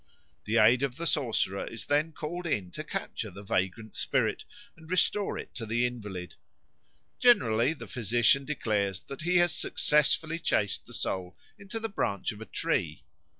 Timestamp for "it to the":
5.37-5.85